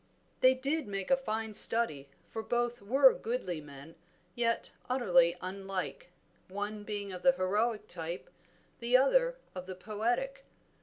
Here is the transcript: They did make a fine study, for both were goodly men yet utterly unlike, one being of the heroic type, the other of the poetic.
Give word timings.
They 0.39 0.55
did 0.55 0.87
make 0.87 1.11
a 1.11 1.15
fine 1.15 1.53
study, 1.53 2.09
for 2.31 2.41
both 2.41 2.81
were 2.81 3.13
goodly 3.13 3.61
men 3.61 3.93
yet 4.33 4.71
utterly 4.89 5.35
unlike, 5.41 6.09
one 6.47 6.83
being 6.83 7.11
of 7.11 7.21
the 7.21 7.33
heroic 7.33 7.87
type, 7.87 8.31
the 8.79 8.97
other 8.97 9.37
of 9.53 9.67
the 9.67 9.75
poetic. 9.75 10.43